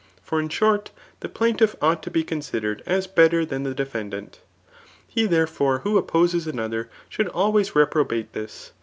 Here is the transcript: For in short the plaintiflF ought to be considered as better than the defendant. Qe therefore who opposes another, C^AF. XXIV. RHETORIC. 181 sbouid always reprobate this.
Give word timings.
For 0.23 0.39
in 0.39 0.49
short 0.49 0.89
the 1.19 1.29
plaintiflF 1.29 1.75
ought 1.79 2.01
to 2.01 2.09
be 2.09 2.23
considered 2.23 2.81
as 2.87 3.05
better 3.05 3.45
than 3.45 3.61
the 3.61 3.75
defendant. 3.75 4.39
Qe 5.15 5.29
therefore 5.29 5.81
who 5.83 5.95
opposes 5.95 6.47
another, 6.47 6.85
C^AF. 6.85 6.87
XXIV. 6.87 6.89
RHETORIC. 6.89 7.35
181 7.35 7.35
sbouid 7.35 7.39
always 7.39 7.75
reprobate 7.75 8.33
this. 8.33 8.71